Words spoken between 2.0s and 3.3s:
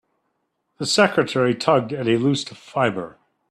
a loose fibre.